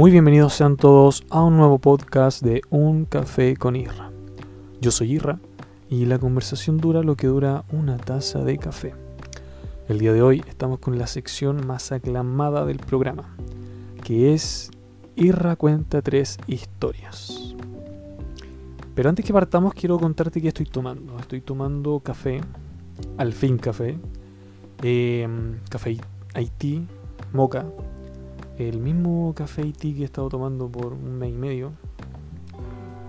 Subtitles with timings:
[0.00, 4.10] Muy bienvenidos sean todos a un nuevo podcast de Un Café con Irra.
[4.80, 5.38] Yo soy Irra
[5.90, 8.94] y la conversación dura lo que dura una taza de café.
[9.90, 13.36] El día de hoy estamos con la sección más aclamada del programa,
[14.02, 14.70] que es
[15.16, 17.54] Irra cuenta tres historias.
[18.94, 21.18] Pero antes que partamos quiero contarte qué estoy tomando.
[21.18, 22.40] Estoy tomando café,
[23.18, 23.98] al fin café,
[24.82, 25.28] eh,
[25.68, 25.98] café
[26.32, 26.86] Haití,
[27.34, 27.66] moca,
[28.68, 31.72] el mismo café Haití que he estado tomando por un mes y medio.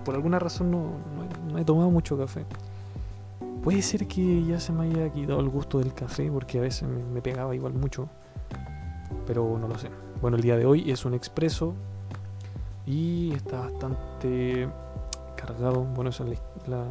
[0.04, 0.92] Por alguna razón no,
[1.50, 2.44] no, he, tomado mucho café.
[3.62, 6.88] Puede ser que ya se me haya quitado el gusto del café porque a veces
[6.88, 8.08] me, pegaba igual mucho.
[9.26, 9.88] Pero no lo sé.
[10.20, 11.74] Bueno, el día de hoy es un expreso
[12.86, 14.68] y está bastante
[15.36, 15.84] cargado.
[15.84, 16.88] Bueno, esa es la,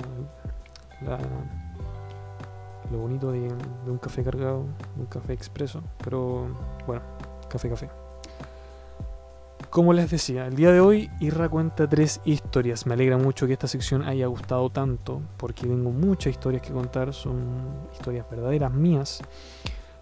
[2.91, 3.39] lo bonito de,
[3.87, 4.65] un café cargado,
[4.97, 5.81] un café expreso.
[6.03, 6.47] Pero
[6.85, 7.01] bueno,
[7.49, 8.00] café, café.
[9.71, 12.85] Como les decía, el día de hoy Irra cuenta tres historias.
[12.85, 17.13] Me alegra mucho que esta sección haya gustado tanto, porque tengo muchas historias que contar,
[17.13, 17.39] son
[17.93, 19.21] historias verdaderas mías.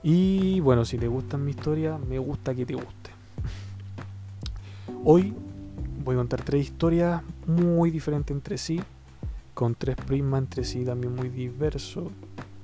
[0.01, 3.11] Y bueno, si te gustan mi historia, me gusta que te guste.
[5.03, 5.35] Hoy
[6.03, 8.81] voy a contar tres historias muy diferentes entre sí,
[9.53, 12.05] con tres prismas entre sí también muy diversos,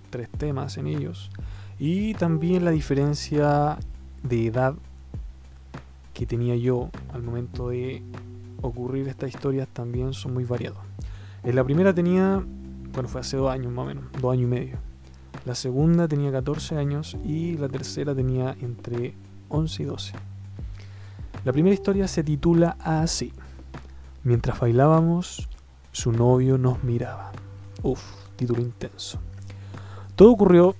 [0.10, 1.30] tres temas en ellos,
[1.78, 3.78] y también la diferencia
[4.24, 4.74] de edad
[6.16, 8.02] que tenía yo al momento de
[8.62, 10.80] ocurrir estas historias también son muy variados.
[11.44, 12.42] En la primera tenía,
[12.94, 14.78] bueno, fue hace dos años más o menos, dos años y medio.
[15.46, 19.14] La segunda tenía 14 años y la tercera tenía entre
[19.50, 20.14] 11 y 12.
[21.44, 23.34] La primera historia se titula así.
[24.24, 25.50] Mientras bailábamos,
[25.92, 27.34] su novio nos miraba.
[27.84, 28.02] Uf,
[28.38, 29.20] título intenso.
[30.16, 30.76] Todo ocurrió,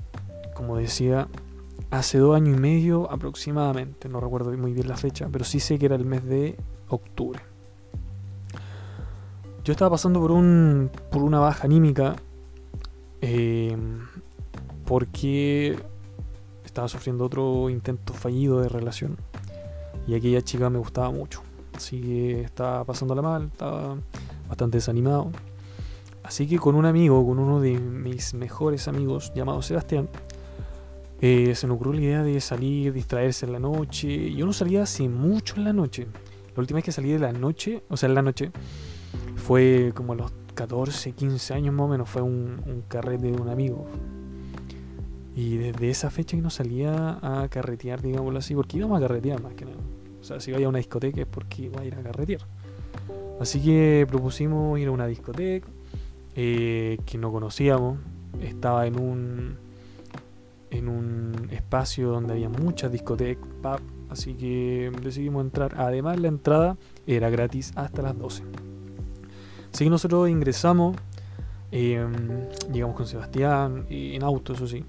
[0.56, 1.28] como decía,
[2.00, 5.80] hace dos años y medio aproximadamente, no recuerdo muy bien la fecha, pero sí sé
[5.80, 6.58] que era el mes de
[6.90, 7.40] octubre.
[9.64, 12.16] Yo estaba pasando por un por una baja anímica
[13.22, 13.76] eh,
[14.86, 15.76] porque
[16.64, 19.18] estaba sufriendo otro intento fallido de relación
[20.08, 21.42] y aquella chica me gustaba mucho,
[21.76, 23.98] así que estaba pasándola mal, estaba
[24.48, 25.32] bastante desanimado.
[26.24, 30.10] Así que con un amigo, con uno de mis mejores amigos llamado Sebastián,
[31.22, 34.34] eh, se me ocurrió la idea de salir, distraerse en la noche.
[34.34, 36.08] Yo no salía hace mucho en la noche.
[36.56, 38.52] La última vez que salí de la noche, o sea, en la noche,
[39.36, 42.10] fue como a los 14, 15 años más o menos.
[42.10, 43.86] Fue un, carrete de un amigo.
[45.36, 49.42] Y desde esa fecha que no salía a carretear, digámoslo así, porque íbamos a carretear
[49.42, 49.78] más que nada.
[50.22, 52.42] O sea, si vaya a una discoteca es porque iba a ir a carretear.
[53.40, 55.68] Así que propusimos ir a una discoteca
[56.36, 58.00] eh, que no conocíamos.
[58.42, 59.65] Estaba en un
[60.78, 65.74] en un espacio donde había muchas discotecas, pub, así que decidimos entrar.
[65.78, 66.78] Además, la entrada
[67.08, 68.44] era gratis hasta las 12.
[69.74, 70.96] Así que nosotros ingresamos,
[71.72, 74.84] em, llegamos con Sebastián, en auto, eso sí,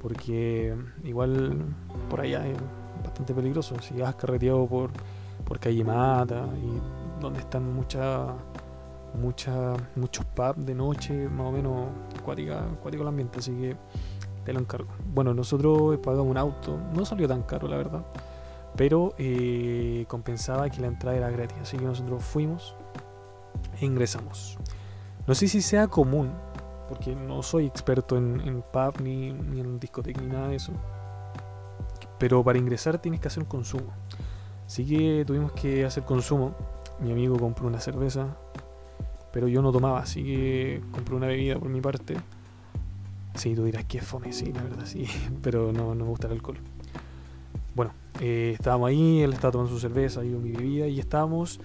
[0.00, 1.58] porque igual
[2.08, 2.56] por allá es
[3.04, 3.74] bastante peligroso.
[3.80, 4.90] Si vas carreteado por,
[5.44, 8.30] por calle Mata y donde están muchas
[9.16, 11.88] mucha, muchos pubs de noche, más o menos
[12.18, 13.76] acuático el ambiente, así que
[14.46, 14.88] te lo encargo.
[15.12, 18.06] Bueno, nosotros pagamos un auto, no salió tan caro la verdad,
[18.76, 22.76] pero eh, compensaba que la entrada era gratis, así que nosotros fuimos
[23.80, 24.56] e ingresamos.
[25.26, 26.30] No sé si sea común,
[26.88, 30.72] porque no soy experto en, pub ni, ni en discoteca ni nada de eso,
[32.18, 33.92] pero para ingresar tienes que hacer un consumo.
[34.64, 36.54] Así que tuvimos que hacer consumo.
[37.00, 38.36] Mi amigo compró una cerveza,
[39.32, 42.16] pero yo no tomaba, así que compré una bebida por mi parte
[43.36, 45.06] Sí, tú dirás que es fome, sí, la verdad, sí,
[45.42, 46.56] pero no, no me gusta el alcohol.
[47.74, 51.60] Bueno, eh, estábamos ahí, él estaba tomando su cerveza, yo mi bebida, y estábamos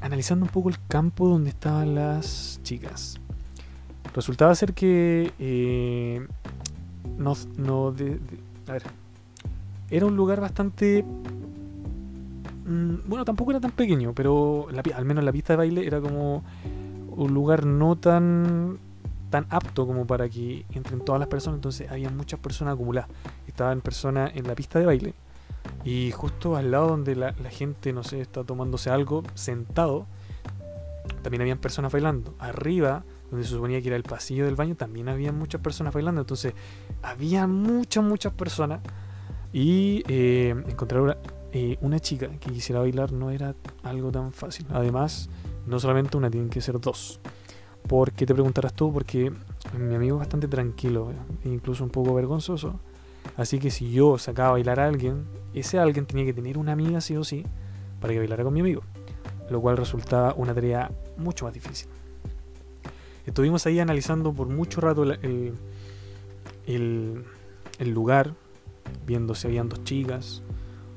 [0.00, 3.18] analizando un poco el campo donde estaban las chicas.
[4.14, 6.24] Resultaba ser que eh,
[7.18, 8.82] no, no a ver,
[9.90, 11.04] era un lugar bastante
[12.66, 16.44] mm, bueno, tampoco era tan pequeño, pero al menos la pista de baile era como
[17.16, 18.78] un lugar no tan
[19.36, 23.10] tan apto como para que entren todas las personas, entonces había muchas personas acumuladas.
[23.46, 25.14] Estaban personas en la pista de baile
[25.84, 30.06] y justo al lado donde la, gente, no sé, está tomándose algo, sentado,
[31.22, 32.34] también habían personas bailando.
[32.38, 36.22] Arriba, donde se suponía que era el pasillo del baño, también había muchas personas bailando.
[36.22, 36.54] Entonces,
[37.02, 38.80] había muchas, muchas personas.
[39.52, 41.16] Y eh, encontrar una,
[41.52, 44.66] eh, una chica que quisiera bailar no era algo tan fácil.
[44.70, 45.28] Además,
[45.66, 47.20] no solamente una, tienen que ser dos.
[47.88, 49.32] Porque te preguntarás tú, porque
[49.78, 51.12] mi amigo es bastante tranquilo,
[51.44, 52.80] e incluso un poco vergonzoso.
[53.36, 55.24] Así que si yo sacaba a bailar a alguien,
[55.54, 57.44] ese alguien tenía que tener una amiga sí o sí,
[58.00, 58.82] para que bailara con mi amigo,
[59.50, 61.88] lo cual resultaba una tarea mucho más difícil.
[63.26, 65.54] Estuvimos ahí analizando por mucho rato el,
[67.80, 68.34] lugar,
[69.04, 70.42] viendo si habían dos chicas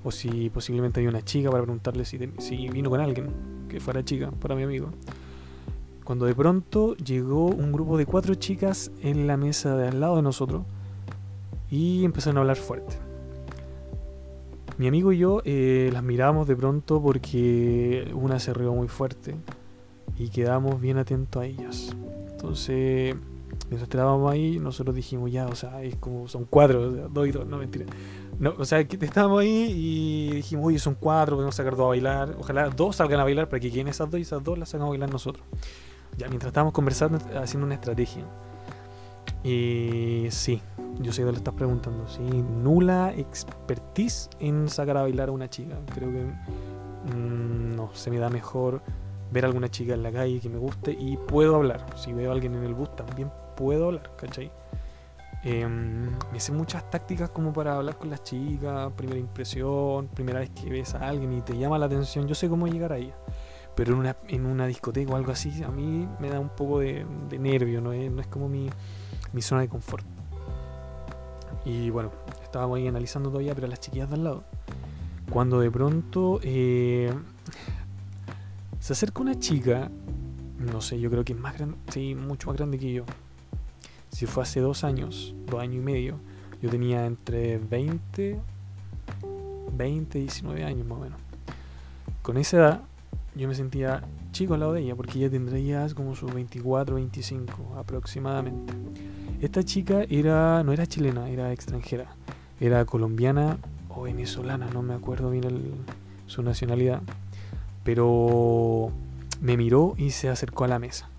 [0.03, 2.17] o si posiblemente había una chica para preguntarle si
[2.69, 3.31] vino con alguien
[3.67, 4.91] que fuera chica para mi amigo.
[6.09, 10.15] Cuando de pronto llegó un grupo de cuatro chicas en la mesa de al lado
[10.15, 10.63] de nosotros
[11.69, 12.95] y empezaron a hablar fuerte.
[14.79, 19.35] Mi amigo y yo eh, las miramos de pronto porque una se rió muy fuerte
[20.17, 21.95] y quedamos bien atentos a ellas.
[22.31, 23.15] Entonces,
[23.69, 27.45] mientras estábamos ahí, nosotros dijimos ya, o sea, es como son cuatro, dos y dos,
[27.45, 27.85] no mentira.
[28.39, 32.35] No, o sea, estábamos ahí y dijimos, oye, son cuatro, podemos sacar dos a bailar.
[32.39, 34.87] Ojalá dos salgan a bailar para que queden esas dos y esas dos las salgan
[34.87, 35.45] a bailar nosotros.
[36.19, 38.25] Ya, mientras estábamos conversando, haciendo una estrategia.
[39.41, 40.61] Y sí,
[40.99, 42.09] yo sé de lo estás preguntando.
[42.09, 45.77] Sí, nula expertise en sacar a bailar a una chica.
[45.95, 46.25] Creo que
[47.15, 48.81] mm, no, se me da mejor
[49.31, 51.85] ver a alguna chica en la calle que me guste y puedo hablar.
[51.95, 54.51] Si veo a alguien en el bus también puedo hablar, ¿cachai?
[55.41, 60.49] Em, me sé muchas tácticas como para hablar con las chicas, primera impresión, primera vez
[60.49, 63.15] que ves a alguien y te llama la atención, yo sé cómo llegar a ella.
[63.79, 66.79] Pero en una, en una discoteca o algo así, a mí me da un poco
[66.79, 67.05] de,
[67.39, 68.69] nervio, no es, no es como mi,
[69.31, 70.05] mi, zona de confort.
[71.63, 72.11] Y bueno,
[72.43, 74.43] estábamos ahí analizando todavía, pero las chiquillas de al lado.
[75.31, 77.09] Cuando de pronto eh,
[78.81, 79.89] se acerca una chica,
[80.57, 83.05] no sé, yo creo que es más grande, sí, mucho más grande que yo.
[84.09, 86.19] Si fue hace dos años, dos años y medio,
[86.61, 88.41] yo tenía entre 20,
[89.71, 91.19] 20 y 19 años más o menos.
[92.21, 92.88] Con esa edad,
[93.35, 97.75] yo me sentía chico al lado de ella, porque ella tendría como sus 24, 25
[97.77, 98.73] aproximadamente.
[99.41, 102.15] Esta chica era, no era chilena, era extranjera.
[102.59, 103.57] Era colombiana
[103.89, 105.45] o venezolana, no me acuerdo bien
[106.27, 107.01] su nacionalidad.
[107.83, 108.91] Pero
[109.41, 111.09] me miró y se acercó a la mesa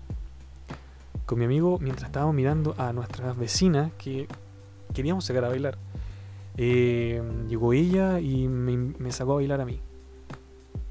[1.31, 4.27] con mi amigo mientras estábamos mirando a nuestras vecinas que
[4.93, 5.77] queríamos sacar a bailar.
[6.57, 9.79] Eh, llegó ella y me, sacó a bailar a mí.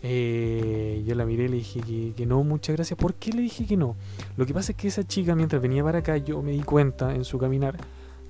[0.02, 2.98] Eh, yo la miré y le dije que, no, muchas gracias.
[2.98, 3.96] ¿Por qué le dije que no?
[4.36, 7.14] Lo que pasa es que esa chica mientras venía para acá yo me di cuenta
[7.14, 7.76] en su caminar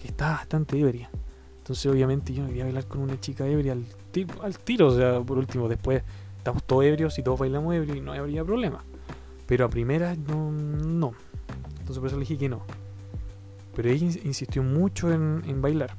[0.01, 1.11] que estaba bastante ebria.
[1.59, 3.85] Entonces obviamente yo me iba a bailar con una chica ebria al,
[4.43, 4.89] al tiro.
[4.89, 6.03] O sea, por último, después
[6.39, 8.83] estamos todos ebrios y todos bailamos ebrios y no habría problema.
[9.47, 11.13] Pero a primera no, no.
[11.79, 12.63] Entonces por eso le dije que no.
[13.75, 15.91] Pero ella insistió mucho en, bailar.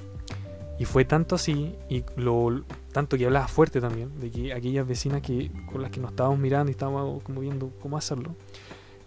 [0.79, 5.21] Y fue tanto así, y lo tanto que hablaba fuerte también, de que aquellas vecinas
[5.21, 8.35] que, con las que nos estábamos mirando y estábamos como viendo cómo hacerlo,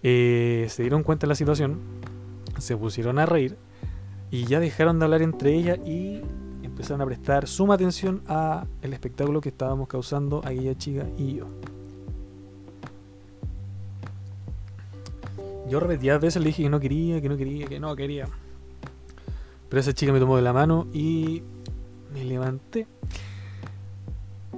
[0.02, 1.80] eh, se dieron cuenta de la situación,
[2.58, 3.56] se pusieron a reír
[4.30, 6.20] y ya dejaron de hablar entre ellas y
[6.62, 11.46] empezaron a prestar suma atención a el espectáculo que estábamos causando aquella chica y yo.
[15.68, 18.28] Yo repetidas veces le dije que no quería, que no quería, que no quería.
[19.68, 21.42] Pero esa chica me tomó de la mano y
[22.12, 22.86] me levanté.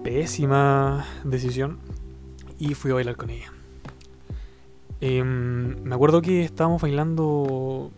[0.06, 1.80] Pésima decisión.
[2.60, 3.52] Y fui a bailar con ella.
[5.00, 7.90] Em, me acuerdo que estábamos bailando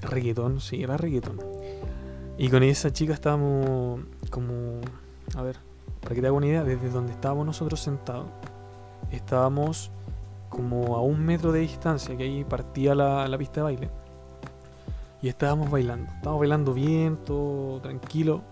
[0.00, 1.38] reggaetón, sí, era reggaetón.
[2.38, 4.00] Y con esa chica estábamos
[4.30, 4.80] como...
[5.36, 5.58] A ver,
[6.00, 8.28] para que te haga una idea, desde donde estábamos nosotros sentados,
[9.10, 9.90] estábamos
[10.48, 13.90] como a un metro de distancia, que ahí partía la, la pista de baile.
[15.20, 16.10] Y estábamos bailando.
[16.10, 18.42] Estábamos bailando bien, todo tranquilo.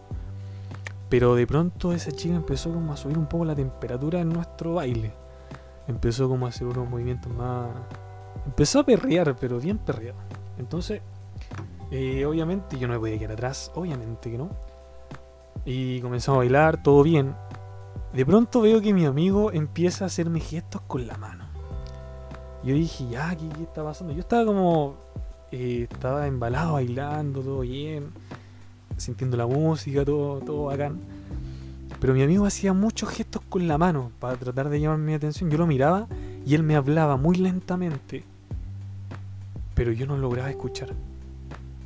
[1.12, 4.76] Pero de pronto esa chica empezó como a subir un poco la temperatura en nuestro
[4.76, 5.12] baile.
[5.86, 7.68] Empezó como a hacer unos movimientos más...
[8.46, 10.16] Empezó a perrear, pero bien perreado.
[10.56, 11.02] Entonces,
[11.90, 14.52] eh, obviamente yo no me podía quedar atrás, obviamente que no.
[15.66, 17.34] Y comenzamos a bailar, todo bien.
[18.14, 21.44] De pronto veo que mi amigo empieza a hacerme gestos con la mano.
[22.64, 24.14] Yo dije, ya, ¿qué, está pasando?
[24.14, 24.94] Yo estaba como.
[25.50, 28.14] Eh, estaba embalado, bailando, todo bien,
[29.02, 31.00] sintiendo la música, todo, todo bacán.
[32.00, 35.50] Pero mi amigo hacía muchos gestos con la mano para tratar de llamar mi atención.
[35.50, 36.08] Yo lo miraba
[36.44, 38.24] y él me hablaba muy lentamente.
[39.74, 40.94] Pero yo no lograba escuchar.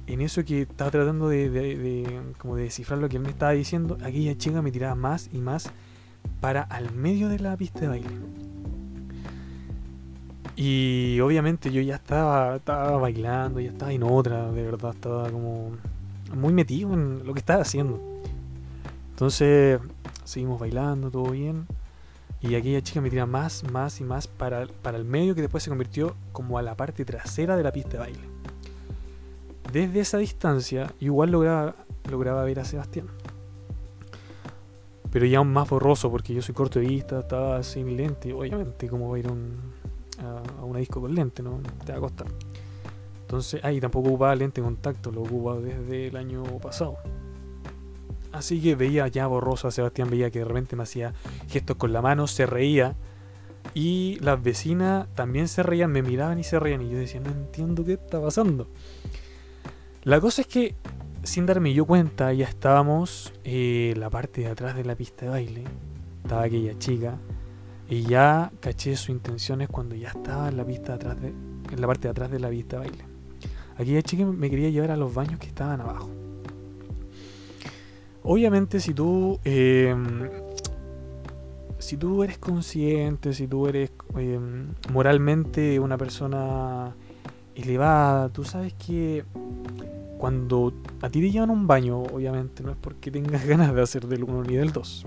[0.07, 3.99] En eso que estaba tratando de, como de descifrar lo que él me estaba diciendo,
[4.03, 5.71] aquella chica me tiraba más y más
[6.41, 8.09] para al medio de la pista de baile.
[10.57, 15.73] Y obviamente yo ya estaba, estaba bailando, ya estaba en otra, de verdad, estaba como
[16.35, 18.01] muy metido en lo que estaba haciendo.
[19.11, 19.81] Entonces
[20.25, 21.67] seguimos bailando, todo bien.
[22.41, 25.65] Y aquella chica me tira más, más y más para, para el medio que después
[25.65, 28.29] se convirtió como a la parte trasera de la pista de baile.
[29.73, 31.75] Desde esa distancia igual lograba,
[32.11, 33.07] lograba ver a Sebastián.
[35.11, 38.89] pero ya aún más borroso porque yo soy corto de vista, estaba sin lente, obviamente,
[38.89, 41.61] como va a ir a, una disco con lente, ¿no?
[41.85, 42.27] Te va a costar.
[43.27, 46.97] Entonces, ahí tampoco ocupaba lente de contacto, lo ocupaba desde el año pasado.
[48.31, 51.13] Así que veía ya borroso a Sebastián, veía que de repente me hacía
[51.49, 52.95] gestos con la mano, se reía.
[53.75, 56.83] Y las vecinas también se reían, me miraban y se reían.
[56.83, 58.69] Y yo decía, no entiendo qué está pasando.
[60.05, 60.77] La cosa es que,
[61.25, 65.25] sin darme yo cuenta, ya estábamos en eh, la parte de atrás de la pista
[65.25, 65.65] de baile.
[66.23, 67.19] Estaba aquella chica.
[67.89, 71.81] Y ya caché sus intenciones cuando ya estaba en la pista de atrás de, en
[71.81, 73.16] la parte de atrás de la pista de baile.
[73.79, 76.11] Aquella chica me quería llevar a los baños que estaban abajo.
[78.23, 79.39] Obviamente si tú...
[79.45, 80.29] Em,
[81.79, 86.97] si tú eres consciente, si tú eres em, moralmente una persona
[87.55, 89.25] elevada, tú sabes que
[90.19, 94.07] cuando a ti te llevan un baño, obviamente no es porque tengas ganas de hacer
[94.07, 95.07] del 1 ni del 2.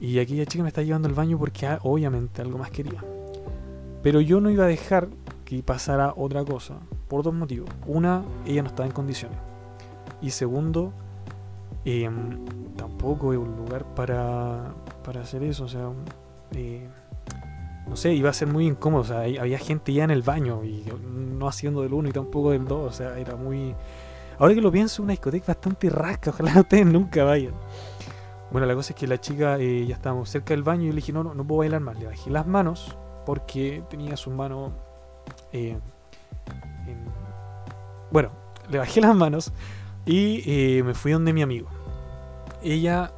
[0.00, 3.02] Y aquella chica me está llevando al baño porque ah, obviamente algo más quería.
[4.02, 5.08] Pero yo no iba a dejar
[5.44, 6.74] que pasara otra cosa,
[7.08, 7.68] por dos motivos.
[7.86, 9.38] Una, ella no estaba en condiciones.
[10.20, 10.92] Y segundo,
[11.84, 12.44] Em,
[12.76, 14.74] tampoco es un lugar para,
[15.04, 15.90] para hacer eso, o sea,
[16.52, 16.86] eh,
[17.86, 20.64] no sé, iba a ser muy incómodo, o sea, había gente ya en el baño
[20.64, 23.74] y no haciendo del uno y tampoco del dos, o sea, era muy...
[24.38, 27.54] Ahora que lo pienso, una discoteca bastante rasca, ojalá ustedes nunca vayan.
[28.50, 30.96] Bueno, la cosa es que la chica, eh, ya estábamos cerca del baño y le
[30.96, 34.72] dije, no, no, no puedo bailar más, le bajé las manos porque tenía sus manos...
[35.52, 35.78] Eh,
[38.10, 38.30] bueno,
[38.70, 39.52] le bajé las manos
[40.06, 41.68] y me fui donde mi amigo
[42.62, 43.12] ella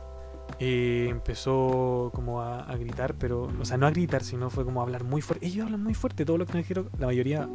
[0.59, 4.85] eh, empezó como a, gritar, pero, o sea, no a gritar, sino fue como a
[4.85, 5.47] hablar muy fuerte.
[5.47, 7.49] Ellos hablan muy fuerte, todos los extranjeros, la mayoría,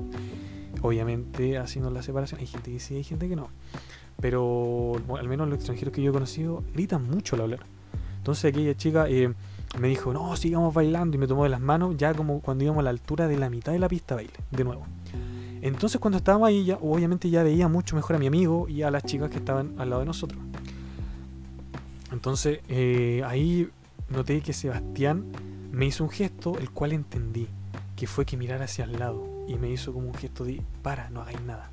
[0.81, 2.39] obviamente, haciendo la separación.
[2.39, 3.49] Hay gente que sí, hay gente que no.
[4.19, 7.59] Pero al menos los extranjeros que yo he conocido gritan mucho al hablar.
[8.17, 9.31] Entonces aquella chica eh,
[9.79, 12.79] me dijo, no, sigamos bailando y me tomó de las manos ya como cuando íbamos
[12.79, 14.85] a la altura de la mitad de la pista baile, de nuevo.
[15.62, 18.91] Entonces cuando estábamos ahí, ya, obviamente ya veía mucho mejor a mi amigo y a
[18.91, 20.39] las chicas que estaban al lado de nosotros.
[22.12, 23.69] Entonces eh, ahí
[24.09, 25.25] noté que Sebastián
[25.71, 27.47] me hizo un gesto el cual entendí,
[27.95, 31.09] que fue que mirar hacia el lado y me hizo como un gesto de para,
[31.09, 31.69] no hagáis nada.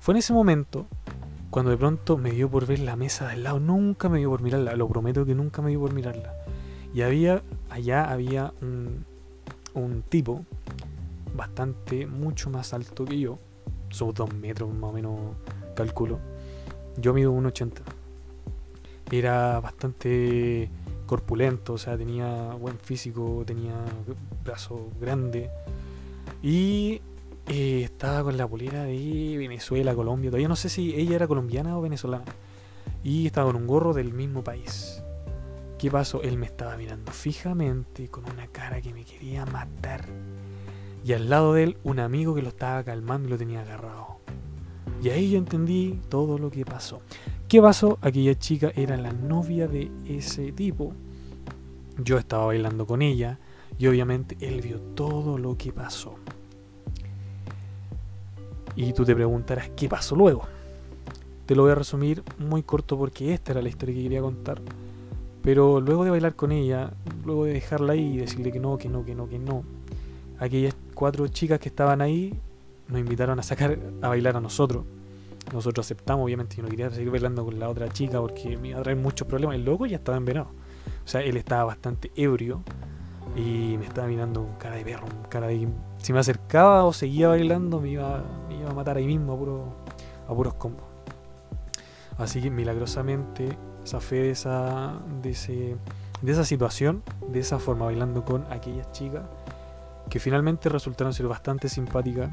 [0.00, 0.86] Fue en ese momento
[1.50, 4.30] cuando de pronto me dio por ver la mesa de al lado, nunca me dio
[4.30, 6.34] por mirarla, lo prometo que nunca me dio por mirarla.
[6.94, 9.04] Y había, allá había un,
[9.74, 10.44] un tipo
[11.38, 13.38] bastante, mucho más alto que yo,
[13.88, 15.20] son dos metros más o menos,
[15.74, 16.18] calculo.
[16.98, 17.80] Yo mido 1,80
[19.10, 20.68] era bastante
[21.06, 23.74] corpulento, o sea, tenía buen físico, tenía
[24.44, 25.48] brazo grande
[26.42, 27.00] y
[27.46, 31.78] eh, estaba con la polera de Venezuela, Colombia, todavía no sé si ella era colombiana
[31.78, 32.24] o venezolana
[33.02, 35.02] y estaba con un gorro del mismo país.
[35.78, 36.22] ¿Qué pasó?
[36.22, 40.04] Él me estaba mirando fijamente con una cara que me quería matar.
[41.08, 44.18] Y al lado de él un amigo que lo estaba calmando y lo tenía agarrado.
[45.02, 47.00] Y ahí yo entendí todo lo que pasó.
[47.48, 47.98] ¿Qué pasó?
[48.02, 50.92] Aquella chica era la novia de ese tipo.
[51.96, 53.38] Yo estaba bailando con ella
[53.78, 56.16] y obviamente él vio todo lo que pasó.
[58.76, 60.42] Y tú te preguntarás, ¿qué pasó luego?
[61.46, 64.60] Te lo voy a resumir muy corto porque esta era la historia que quería contar.
[65.40, 66.90] Pero luego de bailar con ella,
[67.24, 69.64] luego de dejarla ahí y decirle que no, que no, que no, que no,
[70.38, 72.34] aquellas cuatro chicas que estaban ahí
[72.88, 74.84] nos invitaron a sacar a bailar a nosotros.
[75.52, 78.80] Nosotros aceptamos, obviamente, yo no quería seguir bailando con la otra chica porque me iba
[78.80, 79.54] a traer muchos problemas.
[79.54, 80.50] El loco ya estaba envenenado.
[81.04, 82.64] O sea, él estaba bastante ebrio
[83.36, 85.68] y me estaba mirando con cara de perro, cara de...
[85.98, 89.38] Si me acercaba o seguía bailando, me iba, me iba a matar ahí mismo a,
[89.38, 89.74] puro,
[90.26, 90.84] a puros combos.
[92.16, 95.76] Así que milagrosamente zafé de esa, de, ese,
[96.22, 99.22] de esa situación, de esa forma, bailando con aquellas chicas
[100.08, 102.30] que finalmente resultaron ser bastante simpáticas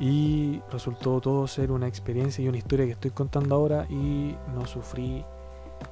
[0.00, 4.66] y resultó todo ser una experiencia y una historia que estoy contando ahora y no
[4.66, 5.24] sufrí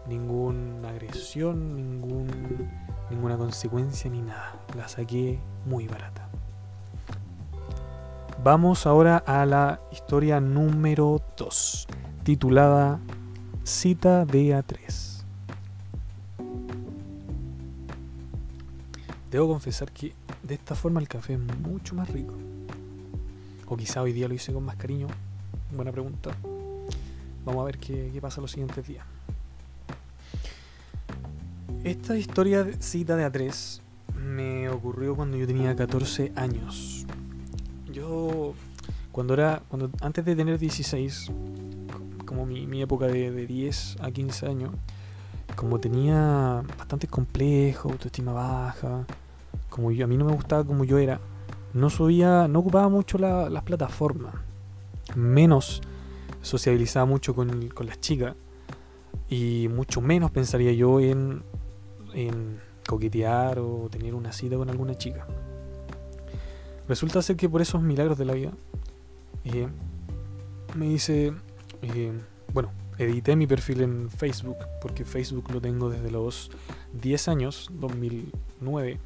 [0.08, 2.28] ninguna agresión, ningún,
[3.10, 4.54] ninguna consecuencia ni nada.
[4.76, 6.28] La saqué muy barata.
[8.42, 11.86] Vamos ahora a la historia número 2,
[12.24, 12.98] titulada
[13.64, 15.22] Cita de A3.
[19.30, 22.34] Debo confesar que de esta forma el café es mucho más rico.
[23.66, 25.06] O quizá hoy día lo hice con más cariño.
[25.74, 26.30] Buena pregunta.
[27.44, 29.04] Vamos a ver qué, pasa los siguientes días.
[31.84, 33.80] Esta historia cita de A3
[34.14, 37.06] me ocurrió cuando yo tenía 14 años.
[37.92, 38.54] Yo,
[39.12, 41.30] cuando era, cuando antes de tener 16,
[42.26, 44.72] como mi, época de, de, 10 a 15 años,
[45.56, 49.06] como tenía bastante complejo, autoestima baja,
[49.70, 51.20] como yo, a mí no me gustaba como yo era,
[51.72, 54.34] no subía, no ocupaba mucho las plataformas,
[55.14, 55.80] menos
[56.42, 58.34] sociabilizaba mucho con, con las chicas
[59.30, 61.42] y mucho menos pensaría yo en,
[62.86, 65.26] coquetear o tener una cita con alguna chica.
[66.88, 68.50] Resulta ser que por esos milagros de la vida,
[69.44, 69.68] eh,
[70.74, 71.32] me dice,
[71.82, 72.12] eh,
[72.52, 76.50] bueno, edité mi perfil en Facebook, porque Facebook lo tengo desde los
[77.00, 78.98] 10 años, 2009.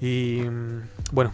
[0.00, 1.32] Y mm, bueno,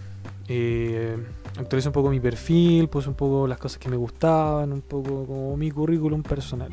[0.49, 1.17] eh,
[1.59, 5.57] un poco mi perfil, puse un poco las cosas que me gustaban, un poco como
[5.57, 6.71] mi currículum personal.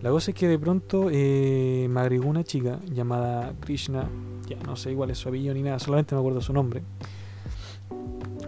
[0.00, 4.08] La cosa es que de pronto eh, me agregó una chica llamada Krishna,
[4.48, 6.82] ya no sé igual es su apellido ni nada, solamente me acuerdo su nombre,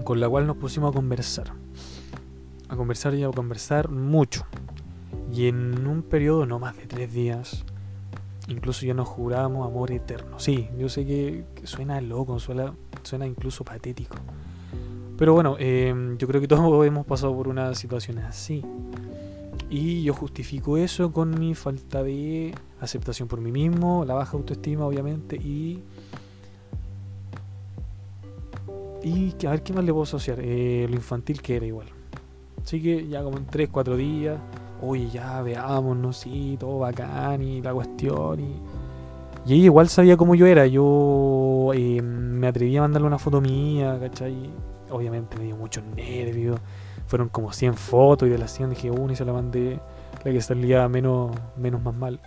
[0.03, 1.53] con la cual nos pusimos a conversar.
[2.69, 4.47] A conversar y a conversar mucho.
[5.33, 7.65] Y en un periodo no más de tres días,
[8.49, 10.39] incluso ya nos jurábamos amor eterno.
[10.39, 14.17] Sí, yo sé que, suena loco, suena, suena incluso patético.
[15.17, 18.63] Pero bueno, eh, yo creo que todos hemos pasado por una situación así.
[19.71, 24.85] Y yo justifico eso con mi falta de aceptación por mí mismo, la baja autoestima
[24.87, 25.83] obviamente y...
[29.03, 30.39] Y a ver qué más le puedo asociar.
[30.41, 31.89] Eh, lo infantil que era igual.
[32.63, 34.39] Así que ya como en 3, 4 días,
[34.87, 38.41] oye ya veámonos, sí, todo bacán y la cuestión.
[38.41, 38.61] Y,
[39.47, 40.67] y ella igual sabía cómo yo era.
[40.67, 44.51] Yo eh, me atreví a mandarle una foto mía, ¿cachai?
[44.91, 46.57] Obviamente me dio mucho nervio
[47.07, 49.79] fueron como 100 fotos y de las 100 dije una y se la mandé
[50.25, 52.21] la que salía menos, menos más mal.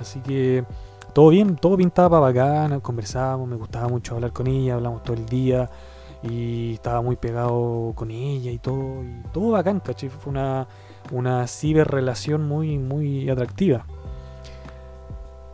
[0.00, 0.64] Así que
[1.12, 5.26] todo bien, todo pintaba bacán, conversábamos, me gustaba mucho hablar con ella, hablamos todo el
[5.26, 5.70] día
[6.22, 10.10] y estaba muy pegado con ella y todo, y todo bacán, ¿cachai?
[10.10, 10.66] Fue una,
[11.10, 13.86] una ciberrelación muy, muy atractiva.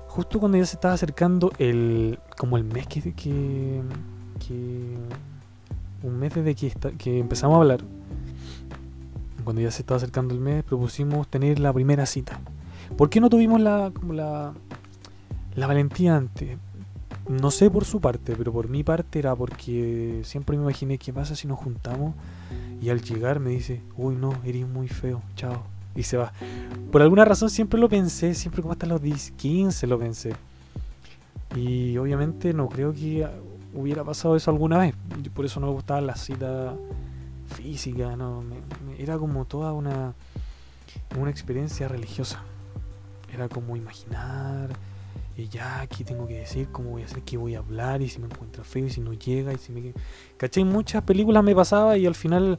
[0.09, 3.81] Justo cuando ya se estaba acercando el, como el mes que,
[6.03, 7.81] un mes desde que, que empezamos a hablar,
[9.45, 12.41] cuando ya se estaba acercando el mes, propusimos tener la primera cita.
[12.97, 14.53] ¿Por qué no tuvimos la, como la,
[15.55, 16.59] la valentía antes?
[17.29, 21.13] No sé por su parte, pero por mi parte era porque siempre me imaginé qué
[21.13, 22.15] pasa si nos juntamos
[22.83, 25.63] y al llegar me dice, uy no, eres muy feo, chao.
[25.95, 26.33] Y se va.
[26.91, 30.35] Por alguna razón siempre lo pensé, siempre como hasta los 10, 15 lo pensé.
[31.55, 33.25] Y obviamente no creo que
[33.73, 34.95] hubiera pasado eso alguna vez.
[35.33, 36.75] Por eso no me gustaba la cita
[37.55, 38.43] física, no,
[38.99, 40.15] era como toda una,
[41.17, 42.43] una experiencia religiosa.
[43.33, 44.71] Era como imaginar,
[45.37, 46.69] y ya, ¿qué tengo que decir?
[46.71, 47.23] ¿Cómo voy a hacer?
[47.23, 48.03] ¿Qué voy a hablar?
[48.03, 49.95] Y si me encuentra feo, y si no llega, y si me...
[50.37, 50.65] ¿Cachai?
[50.65, 52.59] Muchas películas me pasaba y al final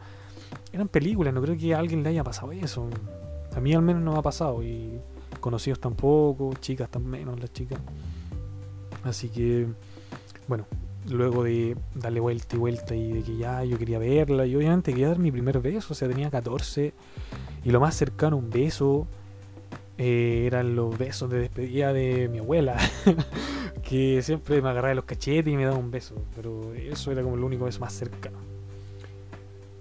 [0.72, 2.90] eran películas, no creo que a alguien le haya pasado eso.
[3.56, 5.00] A mí al menos no me ha pasado, y
[5.40, 7.80] conocidos tampoco, chicas tan menos las chicas.
[9.04, 9.68] Así que,
[10.48, 10.66] bueno,
[11.10, 14.92] luego de darle vuelta y vuelta y de que ya yo quería verla, y obviamente
[14.92, 16.94] quería dar mi primer beso, o sea, tenía 14,
[17.64, 19.08] y lo más cercano un beso
[20.06, 22.78] eh, eran los besos de despedida de mi abuela,
[23.84, 27.36] que siempre me agarraba los cachetes y me daba un beso, pero eso era como
[27.36, 28.38] el único beso más cercano.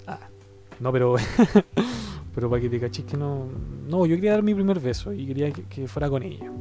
[0.06, 0.28] Ah,
[0.78, 1.16] no, pero...
[2.36, 3.48] pero para que te cachis que no...
[3.88, 6.52] No, yo quería dar mi primer beso y quería que, fuera con ella.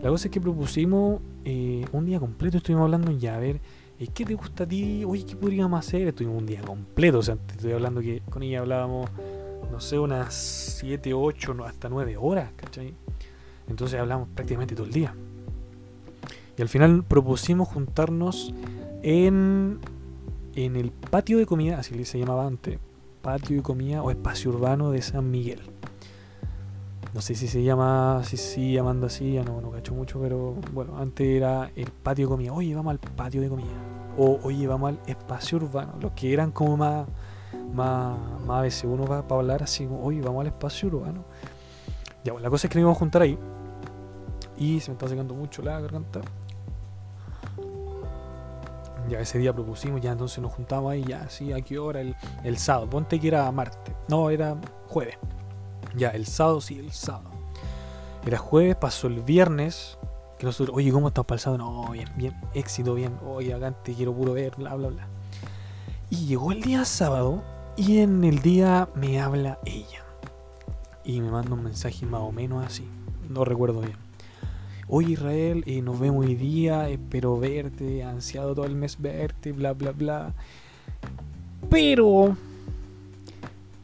[0.00, 3.60] La cosa es que propusimos eh, un día completo, estuvimos hablando ya, a ver
[4.12, 5.04] ¿qué te gusta a ti?
[5.04, 6.08] Oye, ¿qué podríamos hacer?
[6.08, 9.08] Estuvimos un día completo, o sea, te estoy hablando que con ella hablábamos,
[9.74, 12.94] no sé, unas 7, 8, hasta 9 horas, ¿cachai?
[13.68, 15.12] Entonces hablamos prácticamente todo el día.
[16.56, 18.54] Y al final propusimos juntarnos
[19.02, 19.80] en,
[20.54, 22.78] en el patio de comida, así se llamaba antes,
[23.20, 25.62] patio de comida o espacio urbano de San Miguel.
[27.12, 30.54] No sé si se llama, si sigue llamando así, ya no, no cacho mucho, pero
[30.72, 32.52] bueno, antes era el patio de comida.
[32.52, 33.74] Oye, vamos al patio de comida.
[34.16, 35.94] O oye, vamos al espacio urbano.
[36.00, 37.08] Los que eran como más,
[37.74, 41.24] más, más a veces uno va para hablar así, como, oye, vamos al espacio urbano.
[42.24, 43.38] Ya, bueno, la cosa es que nos íbamos a juntar ahí.
[44.56, 46.20] Y se me está secando mucho la garganta.
[49.08, 52.16] Ya ese día propusimos, ya entonces nos juntamos ahí, ya, sí, a qué hora, el,
[52.44, 52.88] el sábado.
[52.88, 53.94] Ponte que era martes.
[54.08, 54.56] No, era
[54.88, 55.18] jueves.
[55.96, 57.30] Ya, el sábado, sí, el sábado.
[58.24, 59.98] Era jueves, pasó el viernes.
[60.38, 61.64] Que nosotros, oye, ¿cómo estás para el sábado?
[61.64, 63.18] No, bien, bien, éxito, bien.
[63.26, 65.06] Oye, acá te quiero puro ver, bla, bla, bla.
[66.08, 67.42] Y llegó el día sábado
[67.76, 70.04] y en el día me habla ella.
[71.04, 72.84] Y me manda un mensaje más o menos así.
[73.28, 73.96] No recuerdo bien.
[74.88, 79.72] Oye Israel, eh, nos vemos hoy día, espero verte, ansiado todo el mes verte, bla,
[79.72, 80.34] bla, bla.
[81.70, 82.36] Pero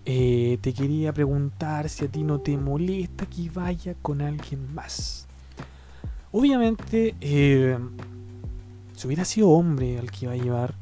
[0.05, 5.27] eh, te quería preguntar si a ti no te molesta que vaya con alguien más.
[6.33, 7.79] Obviamente, eh,
[8.95, 10.75] si hubiera sido hombre al que iba a llevar,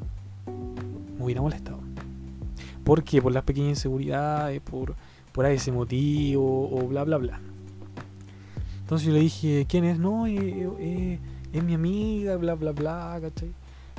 [1.16, 1.77] me hubiera molestado.
[2.88, 3.20] ¿Por qué?
[3.20, 4.94] Por las pequeñas inseguridades, por,
[5.32, 7.38] por ese motivo, o bla, bla, bla.
[8.80, 9.98] Entonces yo le dije, ¿quién es?
[9.98, 11.18] No, eh, eh,
[11.52, 13.52] es mi amiga, bla, bla, bla, ¿cachai?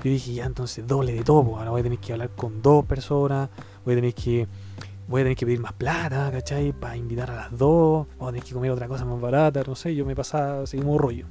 [0.04, 2.84] Yo dije, ya, entonces doble de todo, ahora voy a tener que hablar con dos
[2.84, 3.52] personas,
[3.86, 4.48] voy a tener que
[5.08, 6.72] voy a tener que pedir más plata, ¿cachai?
[6.72, 9.76] Para invitar a las dos, voy a tener que comer otra cosa más barata, no
[9.76, 11.28] sé, yo me pasaba así como rollo.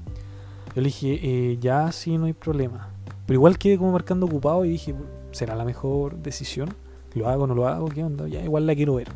[0.76, 2.90] Yo le dije, eh, ya sí, no hay problema.
[3.26, 4.94] Pero igual quedé como marcando ocupado y dije,
[5.32, 6.68] ¿será la mejor decisión?
[7.14, 7.88] ¿Lo hago, no lo hago?
[7.88, 8.28] ¿Qué onda?
[8.28, 9.08] Ya igual la quiero ver.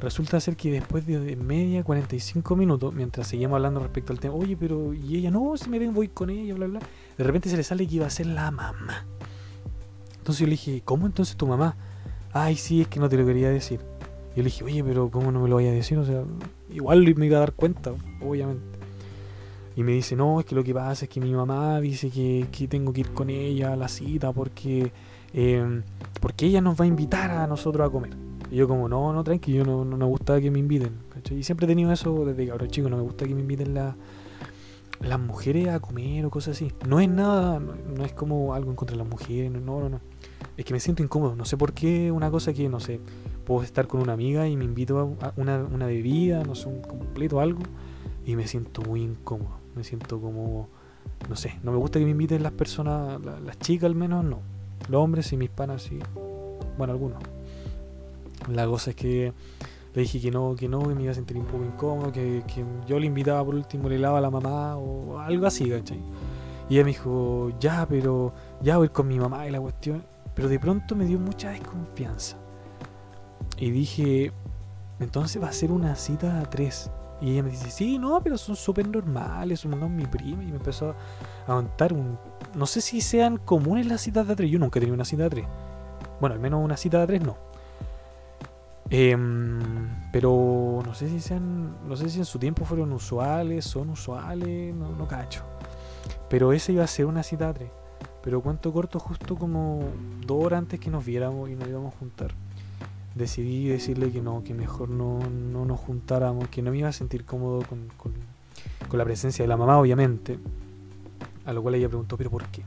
[0.00, 4.56] Resulta ser que después de media 45 minutos, mientras seguíamos hablando respecto al tema, oye,
[4.56, 6.80] pero y ella, no, si me ven voy con ella, bla, bla,
[7.16, 9.06] de repente se le sale que iba a ser la mamá.
[10.18, 11.76] Entonces yo le dije, ¿cómo entonces tu mamá?
[12.32, 13.80] Ay, sí, es que no te lo quería decir.
[14.34, 15.98] Yo le dije, oye, pero ¿cómo no me lo vaya a decir?
[15.98, 16.24] O sea,
[16.70, 18.78] igual me iba a dar cuenta, obviamente.
[19.76, 22.46] Y me dice, no, es que lo que pasa es que mi mamá dice que,
[22.68, 24.92] tengo que ir con ella a la cita porque,
[26.20, 28.10] porque ella nos va a invitar a nosotros a comer.
[28.50, 30.92] Y yo como, no, no, tranqui, yo no, no me gusta que me inviten.
[31.30, 35.20] Y siempre he tenido eso desde ahora chico, no me gusta que me inviten las
[35.20, 36.72] mujeres a comer o cosas así.
[36.86, 40.00] No es nada, no, es como algo en contra de las mujeres, no, no, no.
[40.56, 43.00] Es que me siento incómodo, no sé por qué, una cosa que, no sé,
[43.46, 46.82] puedo estar con una amiga y me invito a una, una bebida, no sé, un
[46.82, 47.60] completo algo,
[48.26, 50.68] y me siento muy incómodo me siento como,
[51.28, 54.40] no sé, no me gusta que me inviten las personas, las chicas al menos, no.
[54.88, 55.98] Los hombres y mis panas sí,
[56.76, 57.22] bueno, algunos.
[58.48, 59.32] La cosa es que
[59.94, 62.42] le dije que no, que no, que me iba a sentir un poco incómodo, que,
[62.86, 66.00] yo le invitaba por último, le lava a la mamá o algo así, ¿cachai?
[66.68, 70.04] Y ella me dijo, ya, pero ya voy con mi mamá y la cuestión.
[70.34, 72.38] Pero de pronto me dio mucha desconfianza.
[73.58, 74.32] Y dije,
[74.98, 76.90] entonces va a ser una cita a tres.
[77.20, 80.42] Y ella me dice, sí, no, pero son súper normales, son mi prima.
[80.42, 80.94] Y me empezó
[81.46, 82.18] a contar un...
[82.54, 84.50] No sé si sean comunes las citas de a tres.
[84.50, 85.46] Yo nunca he tenido una cita de a tres.
[86.20, 87.36] Bueno, al menos una cita de a tres no.
[88.90, 89.60] Em,
[90.12, 91.88] pero no sé si sean...
[91.88, 95.42] No sé si en su tiempo fueron usuales, son usuales, no, no cacho.
[96.28, 97.70] Pero esa iba a ser una cita de a tres.
[98.22, 99.80] Pero cuento corto justo como
[100.26, 102.32] dos horas antes que nos viéramos y nos íbamos a juntar
[103.14, 106.92] decidí decirle que no, que mejor no, no nos juntáramos, que no me iba a
[106.92, 108.12] sentir cómodo con, con,
[108.98, 110.38] la presencia de la mamá, obviamente.
[111.44, 112.62] A lo cual ella preguntó, ¿pero por qué?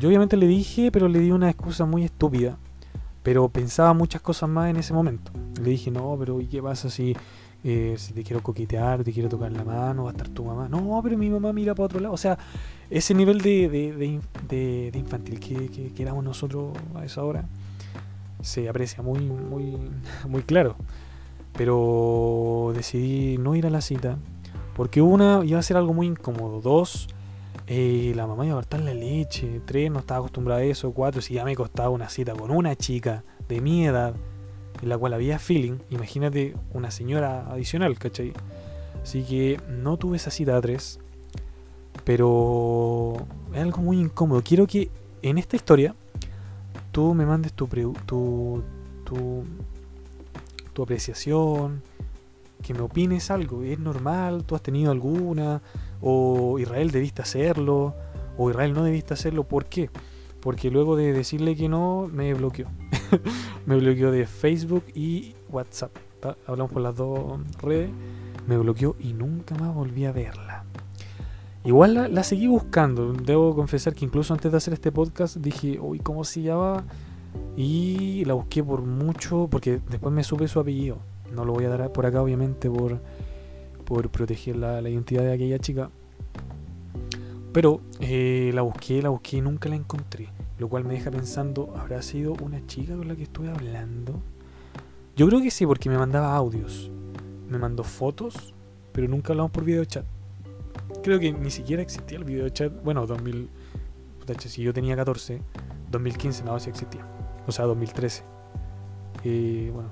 [0.00, 2.58] Yo obviamente le dije, pero le di una excusa muy estúpida.
[3.22, 5.32] Pero pensaba muchas cosas más en ese momento.
[5.60, 7.16] Le dije, no, pero ¿y qué pasa si,
[7.64, 10.68] eh, te quiero coquetear, te quiero tocar la mano, va a estar tu mamá?
[10.68, 12.14] No, pero mi mamá mira para otro lado.
[12.14, 12.38] O sea,
[12.88, 17.44] ese nivel de, de, de, infantil que, que, nosotros a esa hora
[18.42, 19.76] se aprecia muy, muy,
[20.28, 20.76] muy claro.
[21.54, 24.18] Pero decidí no ir a la cita.
[24.76, 26.60] Porque una, iba a ser algo muy incómodo.
[26.60, 27.08] Dos,
[27.66, 29.60] eh, la mamá iba a cortar la leche.
[29.64, 30.92] Tres, no estaba acostumbrada a eso.
[30.92, 34.14] Cuatro, si ya me costaba una cita con una chica de mi edad,
[34.82, 38.32] en la cual había feeling, imagínate una señora adicional, ¿cachai?
[39.02, 41.00] Así que no tuve esa cita a tres.
[42.04, 43.14] Pero
[43.52, 44.42] es algo muy incómodo.
[44.42, 44.90] Quiero que
[45.22, 45.94] en esta historia
[46.92, 47.66] tú me mandes tu,
[48.06, 48.62] tu,
[49.04, 49.44] tu,
[50.72, 51.82] tu apreciación,
[52.62, 53.62] que me opines algo.
[53.62, 54.44] ¿Es normal?
[54.44, 55.62] ¿Tú has tenido alguna?
[56.08, 57.96] ¿O Israel debiste hacerlo?
[58.38, 59.42] ¿O Israel no debiste hacerlo?
[59.42, 59.90] ¿Por qué?
[60.38, 62.68] Porque luego de decirle que no, me bloqueó.
[63.66, 65.90] me bloqueó de Facebook y WhatsApp.
[66.46, 67.90] Hablamos por las dos redes.
[68.46, 70.64] Me bloqueó y nunca más volví a verla.
[71.64, 73.12] Igual la, seguí buscando.
[73.12, 76.84] Debo confesar que incluso antes de hacer este podcast dije, uy, ¿cómo se llama?
[77.56, 80.98] Y la busqué por mucho, porque después me supe su apellido.
[81.34, 83.00] No lo voy a dar por acá, obviamente, por,
[83.84, 85.90] por proteger la, identidad de aquella chica.
[87.56, 90.28] Pero eh, la busqué, la busqué y nunca la encontré.
[90.58, 94.20] Lo cual me deja pensando, ¿habrá sido una chica con la que estuve hablando?
[95.16, 96.90] Yo creo que sí, porque me mandaba audios.
[97.48, 98.52] Me mandó fotos,
[98.92, 100.04] pero nunca hablamos por video chat
[101.06, 102.72] creo que ni siquiera existía el video chat.
[102.82, 103.48] Bueno, 2000.
[104.26, 105.40] De hecho, si yo tenía 14,
[105.90, 107.06] 2015 no, si existía.
[107.46, 108.24] O sea, 2013.
[109.22, 109.90] Y bueno,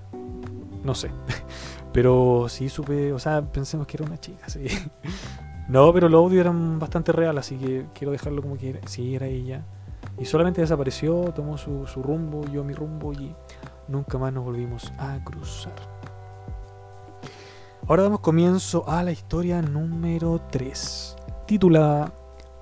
[0.83, 1.11] no sé.
[1.93, 4.67] Pero sí supe, o sea, pensemos que era una chica, sí.
[5.69, 9.15] No, pero los audios eran bastante real, así que quiero dejarlo como que era, sí,
[9.15, 9.65] era ella.
[10.19, 13.35] Y solamente desapareció, tomó su, su rumbo, yo mi rumbo y
[13.89, 15.73] nunca más nos volvimos a cruzar.
[17.87, 22.13] Ahora damos comienzo a la historia número 3, titulada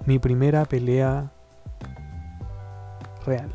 [0.07, 1.31] Mi primera pelea
[3.25, 3.53] real.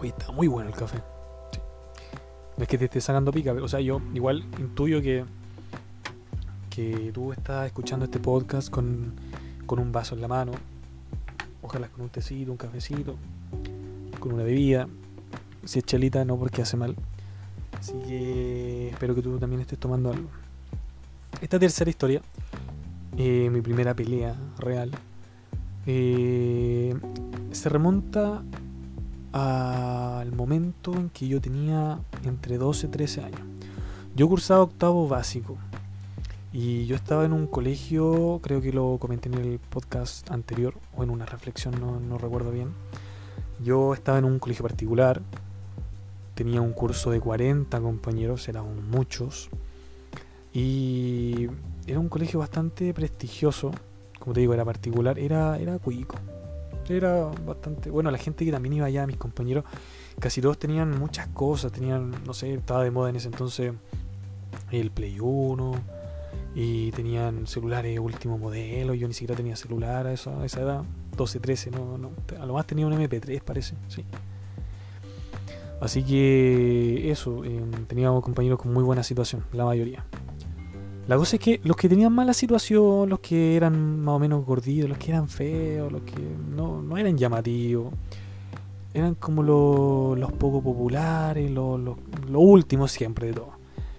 [0.00, 1.13] Oye, está muy bueno el café.
[2.56, 5.24] No es que te esté sacando pica, pero, o sea, yo igual intuyo que,
[6.70, 9.12] que tú estás escuchando este podcast con,
[9.66, 10.52] con un vaso en la mano,
[11.62, 13.16] ojalá con un tecito, un cafecito,
[14.20, 14.88] con una bebida.
[15.64, 16.94] Si es chelita, no porque hace mal.
[17.78, 20.28] Así que espero que tú también estés tomando algo.
[21.40, 22.22] Esta tercera historia,
[23.16, 24.90] eh, mi primera pelea real,
[25.86, 26.94] eh,
[27.52, 28.42] se remonta
[29.34, 33.40] al momento en que yo tenía entre 12 y 13 años.
[34.14, 35.56] Yo cursaba octavo básico
[36.52, 41.02] y yo estaba en un colegio, creo que lo comenté en el podcast anterior o
[41.02, 42.68] en una reflexión, no, recuerdo bien.
[43.60, 45.20] Yo estaba en un colegio particular,
[46.36, 49.50] tenía un curso de 40 compañeros, eran muchos,
[50.52, 51.48] y
[51.88, 53.72] era un colegio bastante prestigioso,
[54.20, 55.80] como te digo, era particular, era, era.
[56.88, 57.90] Era bastante.
[57.90, 59.64] Bueno, la gente que también iba allá, mis compañeros,
[60.18, 61.72] casi todos tenían muchas cosas.
[61.72, 63.72] Tenían, no sé, estaba de moda en ese entonces
[64.70, 65.72] el Play 1
[66.54, 68.94] y tenían celulares último modelo.
[68.94, 70.84] Yo ni siquiera tenía celular a esa, edad,
[71.16, 74.04] 12, 13, no, a lo más tenía un MP3, parece, sí.
[75.80, 80.04] Así que eso, eh, teníamos compañeros con muy buena situación, la mayoría.
[81.06, 84.44] La cosa es que los que tenían mala situación, los que eran más o menos
[84.46, 86.16] gorditos, los que eran feos, los que
[86.56, 87.92] no, no eran llamativos,
[88.94, 91.96] eran como los, poco populares, los, los,
[92.32, 93.50] últimos siempre de todo.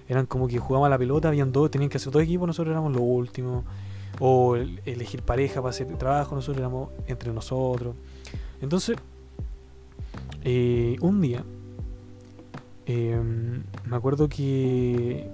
[0.08, 2.92] Eran como que jugaban la pelota, habían dos, tenían que hacer dos equipos, nosotros éramos
[2.92, 3.64] los últimos.
[4.20, 7.96] O elegir pareja para hacer trabajo, nosotros éramos entre nosotros.
[8.62, 8.96] Entonces,
[10.46, 11.44] eh, un día,
[12.86, 15.30] em, me acuerdo que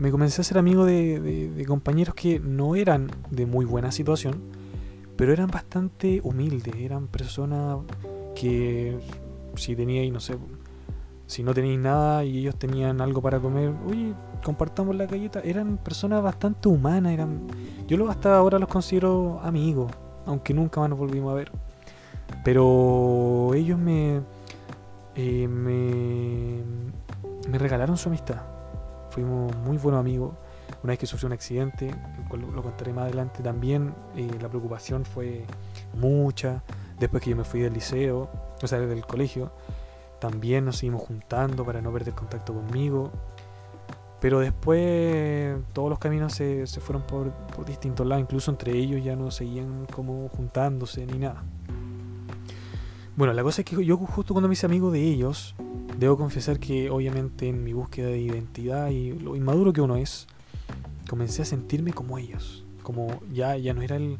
[0.00, 4.40] me comencé a ser amigo de, compañeros que no eran de muy buena situación,
[5.16, 7.78] pero eran bastante humildes, eran personas
[8.34, 8.98] que
[9.56, 10.38] si teníais, no sé,
[11.26, 15.76] si no teníais nada y ellos tenían algo para comer, oye, compartamos la galleta, eran
[15.76, 17.46] personas bastante humanas, eran
[17.86, 19.92] yo hasta ahora los considero amigos,
[20.24, 21.52] aunque nunca más nos volvimos a ver.
[22.42, 24.22] Pero ellos me,
[25.14, 26.62] eh, me,
[27.50, 28.49] me regalaron su amistad
[29.10, 30.34] fuimos muy buenos amigos.
[30.82, 31.94] Una vez que sufrió un accidente,
[32.30, 35.44] lo contaré más adelante, también eh, la preocupación fue
[35.94, 36.62] mucha.
[36.98, 38.30] Después que yo me fui del liceo,
[38.62, 39.52] o sea, del colegio,
[40.20, 43.10] también nos seguimos juntando para no perder contacto conmigo.
[44.20, 49.02] Pero después todos los caminos se, se fueron por, por, distintos lados, incluso entre ellos
[49.02, 51.42] ya no seguían como juntándose ni nada.
[53.16, 55.54] Bueno, la cosa es que yo justo cuando me hice amigo de ellos,
[56.00, 60.26] Debo confesar que obviamente en mi búsqueda de identidad y lo inmaduro que uno es,
[61.06, 62.64] comencé a sentirme como ellos.
[62.82, 64.16] Como ya, ya no era el,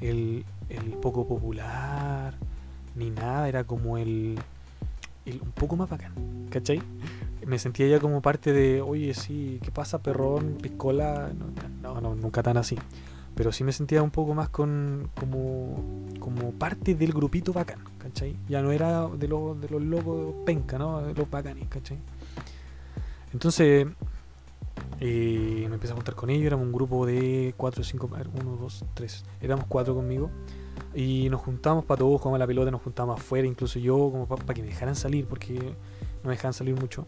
[0.00, 0.44] el,
[1.02, 2.34] poco popular
[2.94, 4.38] ni nada, era como el,
[5.26, 6.14] el, un poco más bacán,
[6.48, 6.80] ¿cachai?
[7.46, 11.30] Me sentía ya como parte de, oye, sí, ¿qué pasa, perrón, piscola?
[11.82, 12.76] No, no, nunca tan así.
[13.38, 18.34] Pero sí me sentía un poco más con como, como parte del grupito bacán, ¿cachai?
[18.48, 21.02] Ya no era de, los de los locos penca, ¿no?
[21.02, 21.98] De los bacanes, ¿cachai?
[23.32, 23.86] Entonces
[24.98, 28.56] eh, me empecé a juntar con ellos, éramos un grupo de 4 o 5, 1,
[28.60, 30.32] 2, 3, éramos cuatro conmigo.
[30.92, 34.52] Y nos juntamos para todos, jugamos la pelota, nos juntábamos afuera, incluso yo, como para
[34.52, 37.06] que me dejaran salir, porque no me dejaban salir mucho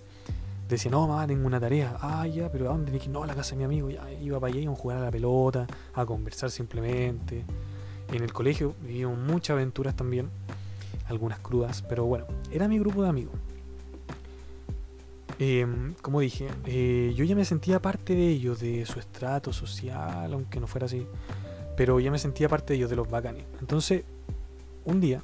[0.76, 1.96] decía, no, mamá, tengo una tarea.
[2.00, 3.90] Ah, ya, pero ¿a dónde No, a la casa de mi amigo.
[3.90, 7.44] Ya, iba para allá, íbamos a jugar a la pelota, a conversar simplemente.
[8.12, 10.30] En el colegio vivimos muchas aventuras también,
[11.09, 13.35] algunas crudas, pero bueno, era mi grupo de amigos.
[15.38, 20.33] Em, como dije, eh, yo ya me sentía parte de ellos, de su estrato social,
[20.33, 21.06] aunque no fuera así,
[21.76, 23.44] pero ya me sentía parte de ellos, de los bacanes.
[23.61, 24.04] Entonces,
[24.85, 25.22] un día,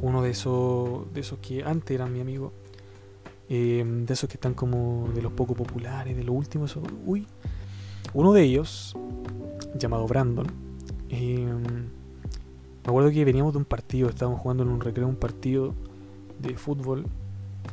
[0.00, 2.52] uno de esos, de esos que antes eran mi amigo,
[3.48, 6.76] Em, de esos que están como de los poco populares, de los últimos.
[7.04, 7.26] Uy,
[8.12, 8.96] uno de ellos,
[9.78, 10.46] llamado Brandon,
[11.10, 15.74] em, me acuerdo que veníamos de un partido, estábamos jugando en un recreo un partido
[16.40, 17.06] de fútbol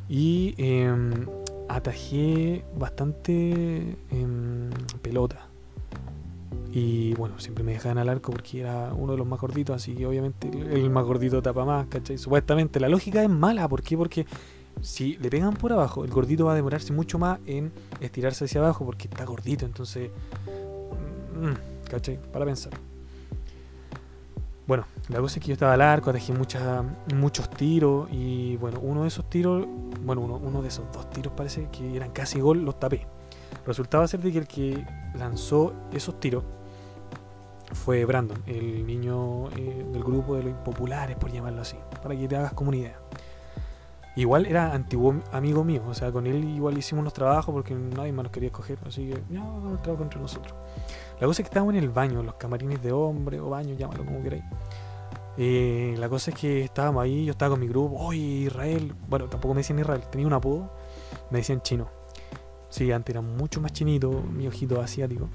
[0.07, 1.25] y em,
[1.69, 3.97] atajé bastante
[5.01, 5.47] pelota.
[6.71, 9.93] Y bueno, siempre me dejaban al arco porque era uno de los más gorditos, así
[9.93, 12.17] que obviamente el más gordito tapa más, ¿cachai?
[12.17, 13.95] Supuestamente la lógica es mala, ¿por qué?
[13.95, 14.25] Porque
[14.81, 18.61] si le pegan por abajo, el gordito va a demorarse mucho más en estirarse hacia
[18.61, 20.09] abajo porque está gordito, entonces...
[21.35, 22.19] Mm, ¿Cachai?
[22.31, 22.73] Para pensar.
[24.65, 29.01] Bueno, la cosa es que yo estaba al arco, dejé muchos tiros y bueno, uno
[29.01, 29.65] de esos tiros,
[30.03, 33.05] bueno, uno, uno de esos dos tiros parece que eran casi gol, los tapé.
[33.67, 36.43] Resultaba ser de que el que lanzó esos tiros
[37.73, 42.27] fue Brandon, el niño eh, del grupo de los impopulares, por llamarlo así, para que
[42.27, 42.99] te hagas como una idea.
[44.15, 48.11] Igual era antiguo amigo mío, o sea, con él igual hicimos unos trabajos porque nadie
[48.11, 50.53] más nos quería escoger, así que no, el trabajo entre nosotros.
[51.19, 54.05] La cosa es que estábamos en el baño, los camarines de hombre o baño, llámalo
[54.05, 54.43] como queráis.
[55.35, 59.25] Eh, la cosa es que estábamos ahí, yo estaba con mi grupo, oye Israel, bueno,
[59.25, 60.71] tampoco me decían Israel, tenía un apodo,
[61.31, 61.89] me decían chino.
[62.69, 65.27] Sí, antes era mucho más chinito, mi ojito asiático.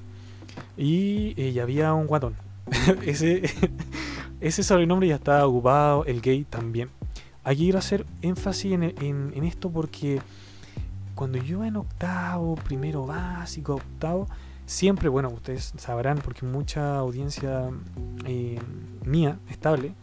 [0.77, 2.37] Y eh, ya había un guatón.
[3.07, 3.43] ese,
[4.41, 6.91] ese sobrenombre ya estaba ocupado, el gay también.
[7.49, 10.21] Aquí quiero hacer énfasis en, esto porque
[11.15, 14.29] cuando yo en octavo, primero básico, octavo,
[14.67, 17.71] siempre, bueno, ustedes sabrán porque mucha audiencia
[18.27, 18.59] eh,
[19.03, 19.95] mía, estable,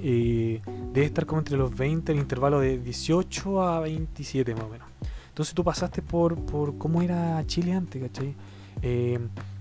[0.00, 0.60] eh,
[0.92, 4.88] debe estar como entre los 20, el intervalo de 18 a 27 más o menos.
[5.30, 8.34] Entonces tú pasaste por, por cómo era Chile antes, ¿cachai?
[8.82, 9.18] Eh,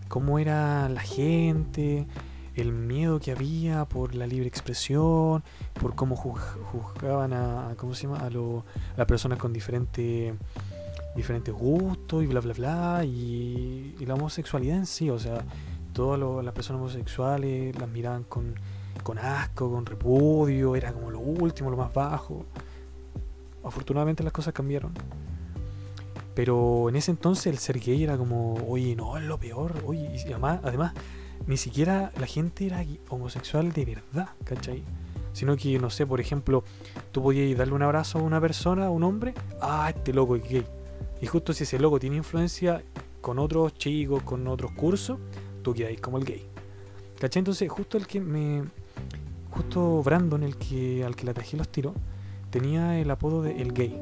[0.09, 2.05] cómo era la gente,
[2.61, 5.43] el miedo que había por la libre expresión,
[5.79, 8.19] por cómo juzgaban a, ¿cómo se llama?
[8.19, 8.29] a,
[8.97, 10.33] las personas con diferentes
[11.15, 15.43] diferentes gustos y bla bla bla y, la homosexualidad en sí, o sea,
[15.93, 18.55] todas las personas homosexuales las miraban con,
[19.03, 22.45] con asco, con repudio, era como lo último, lo más bajo.
[23.63, 24.93] Afortunadamente las cosas cambiaron.
[26.35, 30.11] Pero en ese entonces el ser gay era como, oye, no, es lo peor, oye,
[30.15, 30.93] y además, además
[31.47, 34.83] ni siquiera la gente era homosexual de verdad, ¿cachai?
[35.31, 36.63] Sino que, no sé, por ejemplo,
[37.11, 40.43] tú podías darle un abrazo a una persona, a un hombre, ah, este loco es
[40.43, 40.65] gay.
[41.21, 42.83] Y justo si ese loco tiene influencia
[43.21, 45.19] con otros chicos, con otros cursos,
[45.63, 46.45] tú quedáis como el gay.
[47.19, 47.39] ¿Cachai?
[47.39, 48.63] Entonces, justo el que me.
[49.51, 51.93] Justo Brandon, el que al que le atajé los tiros,
[52.51, 53.99] tenía el apodo de el gay.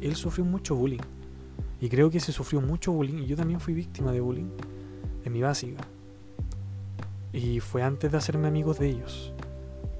[0.00, 1.02] Él sufrió mucho bullying.
[1.80, 3.22] Y creo que se sufrió mucho bullying.
[3.22, 4.50] Y yo también fui víctima de bullying
[5.24, 5.84] en mi básica.
[7.32, 9.32] Y fue antes de hacerme amigos de ellos.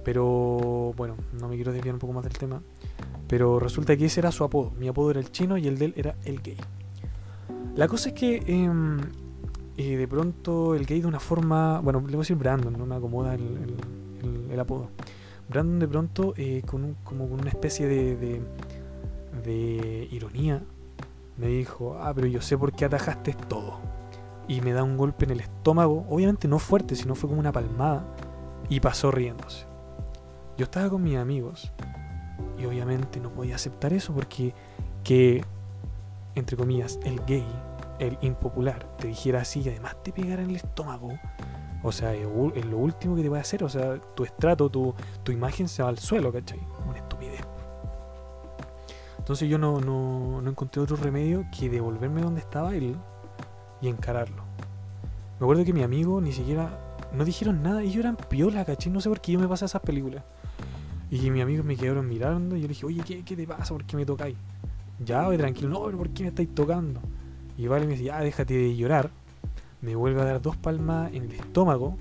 [0.04, 2.62] Pero bueno, no me quiero desviar un poco más del tema.
[3.28, 4.72] Pero resulta que ese era su apodo.
[4.78, 6.56] Mi apodo era el chino y el de él era el gay.
[7.76, 8.98] La cosa es que em,
[9.76, 11.80] de pronto el gay de una forma.
[11.80, 13.76] Bueno, le voy a decir Brandon, no me acomoda el,
[14.50, 14.88] el, apodo.
[15.48, 18.40] Brandon de pronto, eh, con como con una especie de, de,
[19.44, 20.62] de ironía,
[21.38, 23.99] me dijo: Ah, pero yo sé por qué atajaste todo
[24.50, 27.52] y me da un golpe en el estómago, obviamente no fuerte, sino fue como una
[27.52, 28.02] palmada,
[28.68, 29.64] y pasó riéndose.
[30.58, 31.70] Yo estaba con mis amigos
[32.58, 34.52] y obviamente no podía aceptar eso porque
[35.04, 35.44] que,
[36.34, 37.46] entre comillas, el gay,
[38.00, 41.12] el impopular, te dijera así y además te pegara en el estómago,
[41.84, 44.92] o sea, es lo último que te voy a hacer, o sea, tu estrato, tu,
[45.22, 46.58] tu imagen se va al suelo, ¿cachai?
[46.88, 47.46] Una estupidez.
[49.16, 52.96] Entonces yo no, no, no encontré otro remedio que devolverme donde estaba él
[53.80, 54.42] y encararlo.
[55.38, 56.78] Me acuerdo que mi amigo ni siquiera.
[57.12, 58.90] No dijeron nada yo eran piola, caché.
[58.90, 60.22] No sé por qué yo me pasa esas películas.
[61.10, 63.74] Y mi amigo me quedaron mirando y yo le dije, oye, ¿qué, qué te pasa?
[63.74, 64.36] ¿Por qué me tocáis?
[65.04, 65.68] Ya, voy tranquilo.
[65.68, 67.00] No, pero ¿por qué me estáis tocando?
[67.58, 69.10] Y vale me dice, ya, déjate de llorar.
[69.80, 71.96] Me vuelve a dar dos palmas en el estómago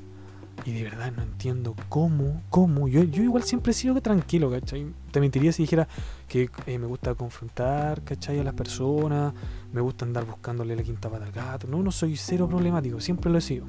[0.65, 2.87] y de verdad no entiendo cómo, cómo.
[2.87, 4.87] Yo, yo igual siempre he sido tranquilo, ¿cachai?
[5.11, 5.87] Te mentiría si dijera
[6.27, 8.39] que eh, me gusta confrontar, ¿cachai?
[8.39, 9.33] A las personas,
[9.71, 11.67] me gusta andar buscándole la quinta pata al gato.
[11.67, 13.65] No, no soy cero problemático, siempre lo he sido.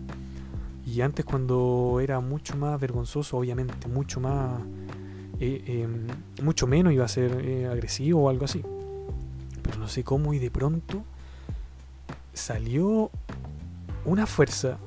[0.86, 4.60] Y antes cuando era mucho más vergonzoso, obviamente, mucho más...
[5.38, 6.06] Eh, em,
[6.44, 8.62] mucho menos iba a ser eh, agresivo o algo así.
[9.62, 11.02] Pero no sé cómo y de pronto
[12.34, 13.10] salió
[14.04, 14.78] una fuerza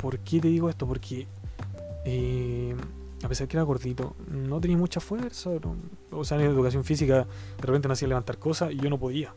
[0.00, 0.86] ¿Por qué te digo esto?
[0.86, 1.26] Porque
[2.04, 2.74] eh,
[3.22, 5.50] a pesar que era gordito, no tenía mucha fuerza.
[6.10, 7.26] o sea, en educación física
[7.60, 9.34] de repente me hacía levantar cosas y yo no podía.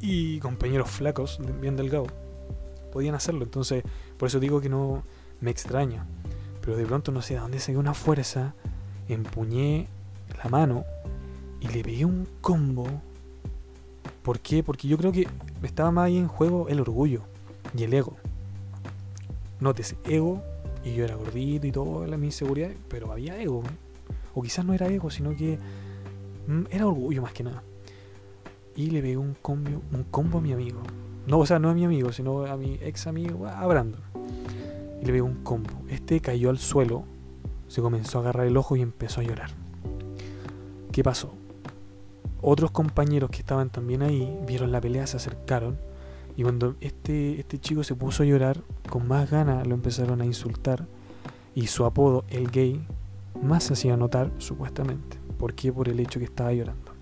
[0.00, 2.08] Y compañeros flacos, bien delgados,
[2.92, 3.44] podían hacerlo.
[3.44, 3.82] Entonces,
[4.16, 5.02] por eso digo que no
[5.40, 6.06] me extraña.
[6.60, 8.54] Pero de pronto no sé de dónde saqué una fuerza,
[9.08, 9.88] empuñé
[10.42, 10.84] la mano
[11.60, 12.86] y le pegué un combo.
[14.22, 14.62] ¿Por qué?
[14.62, 15.28] Porque yo creo que
[15.62, 17.22] estaba más ahí en juego el orgullo
[17.76, 18.16] y el ego.
[19.60, 20.42] Nótese, ego,
[20.84, 23.62] y yo era gordito y todo, la mi inseguridad, pero había ego.
[24.34, 25.58] O quizás no era ego, sino que
[26.46, 27.62] mm, era orgullo más que nada.
[28.76, 30.80] Y le pegué un combo, un combo a mi amigo.
[31.26, 34.00] No, o sea, no a mi amigo, sino a mi ex amigo, a Brandon.
[35.00, 35.70] Y le pegué un combo.
[35.88, 37.04] Este cayó al suelo,
[37.66, 39.50] se comenzó a agarrar el ojo y empezó a llorar.
[40.92, 41.32] ¿Qué pasó?
[42.42, 45.78] Otros compañeros que estaban también ahí vieron la pelea, se acercaron
[46.36, 50.26] y cuando este, este chico se puso a llorar, con más ganas lo empezaron a
[50.26, 50.86] insultar.
[51.54, 52.84] Y su apodo, el gay,
[53.42, 55.18] más hacía notar, supuestamente.
[55.38, 55.72] ¿Por qué?
[55.72, 56.92] Por el hecho que estaba llorando.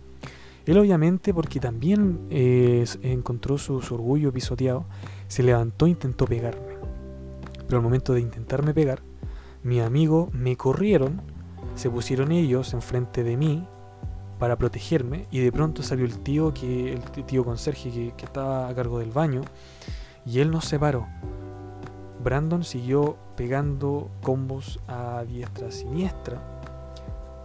[0.67, 4.85] Él obviamente, porque también eh, encontró su, orgullo pisoteado,
[5.29, 6.75] se levantó e intentó pegarme.
[7.67, 9.03] Pero al momento de intentarme pegar,
[9.63, 11.21] mi amigo me corrieron
[11.75, 13.67] se pusieron ellos enfrente de mí
[14.45, 18.69] para protegerme y de pronto salió el tío que el tío conserje que, que estaba
[18.69, 19.41] a cargo del baño
[20.27, 21.07] y él nos separó.
[22.23, 26.43] Brandon siguió pegando combos a diestra siniestra,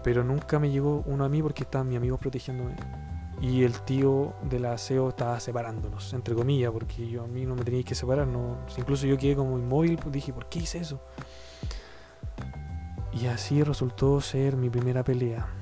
[0.03, 2.75] pero nunca me llegó uno a mí porque estaban mis amigos protegiéndome.
[3.41, 7.63] Y el tío del aseo estaba separándonos, entre comillas, porque yo a mí no me
[7.63, 8.27] tenía que separar.
[8.27, 10.99] No, incluso yo quedé como inmóvil, pues dije, ¿por qué hice eso?
[13.13, 15.58] Y así resultó ser mi primera pelea.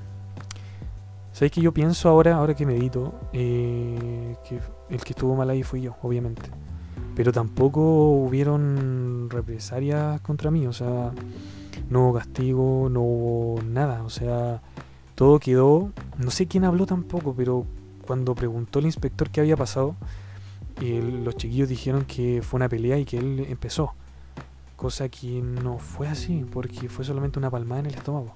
[1.38, 4.58] ¿Sabéis que yo pienso ahora, ahora que medito, eh, que
[4.90, 6.42] el que estuvo mal ahí fui yo, obviamente?
[7.14, 7.80] Pero tampoco
[8.10, 11.12] hubieron represalias contra mí, o sea,
[11.90, 14.62] no hubo castigo, no hubo nada, o sea,
[15.14, 17.66] todo quedó, no sé quién habló tampoco, pero
[18.04, 19.94] cuando preguntó el inspector qué había pasado,
[20.80, 23.94] los chiquillos dijeron que fue una pelea y que él empezó.
[24.74, 28.34] Cosa que no fue así, porque fue solamente una palmada en el estómago.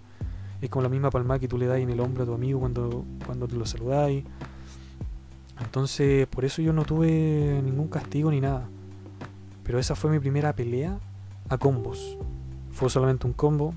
[0.63, 2.61] Es como la misma palmada que tú le das en el hombro a tu amigo
[2.61, 4.25] cuando, cuando te lo saludáis.
[5.61, 8.69] Entonces, por eso yo no tuve ningún castigo ni nada.
[9.65, 10.99] Pero esa fue mi primera pelea
[11.49, 12.17] a combos.
[12.71, 13.75] Fue solamente un combo.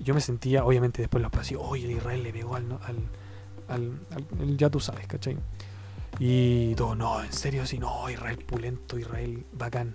[0.00, 2.98] Yo me sentía, obviamente después lo pasé, oye, el Israel le pegó al, al,
[3.68, 5.38] al, ya tú sabes, ¿cachai?
[6.18, 9.94] Y todo, no, en serio, sí, no, Israel pulento, Israel bacán.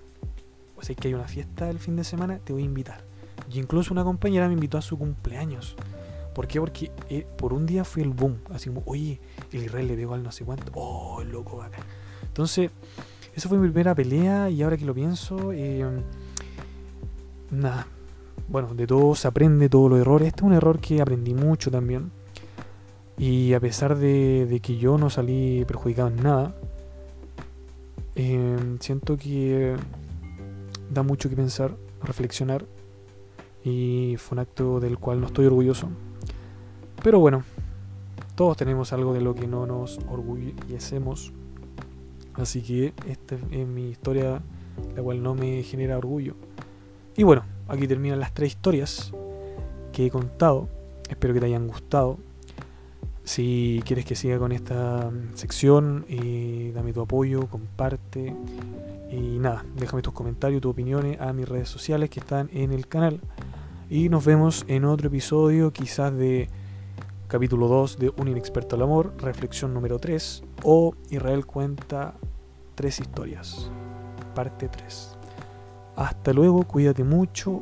[0.78, 3.09] O sea, que hay una fiesta el fin de semana, te voy a invitar.
[3.52, 5.76] Y incluso una compañera me invitó a su cumpleaños.
[6.34, 6.60] ¿Por qué?
[6.60, 8.38] Porque eh, por un día fue el boom.
[8.54, 9.20] Así como, oye,
[9.52, 10.72] el Israel le pegó al no sé cuánto.
[10.76, 11.84] Oh, loco, bacán.
[12.24, 12.72] Entonces,
[13.36, 15.86] esa fue mi primera pelea y ahora que lo pienso, eh,
[17.52, 17.88] nada.
[18.48, 20.30] Bueno, de todo se aprende, todos los errores.
[20.30, 22.12] Este es un error que aprendí mucho también.
[23.18, 26.56] Y a pesar de, que yo no salí perjudicado en nada,
[28.16, 29.76] eh, siento que
[30.90, 32.66] da mucho que pensar, reflexionar.
[33.64, 35.90] Y fue un acto del cual no estoy orgulloso.
[37.04, 37.44] Pero bueno,
[38.36, 41.34] todos tenemos algo de lo que no nos orgullecemos.
[42.36, 44.42] Así que esta es mi historia,
[44.96, 46.36] la cual no me genera orgullo.
[47.18, 49.12] Y bueno, aquí terminan las tres historias
[49.92, 50.70] que he contado.
[51.10, 52.18] Espero que te hayan gustado.
[53.30, 58.36] Si quieres que siga con esta sección, eh, dame tu apoyo, comparte.
[59.12, 62.88] Y nada, déjame tus comentarios, tus opiniones a mis redes sociales que están en el
[62.88, 63.22] canal.
[63.88, 66.50] Y nos vemos en otro episodio, quizás de
[67.28, 72.16] capítulo 2 de Un inexperto al amor, reflexión número 3, o Israel cuenta
[72.74, 73.70] tres historias,
[74.34, 75.18] parte 3.
[75.98, 77.62] Hasta luego, cuídate mucho,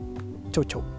[0.50, 0.97] chau chau.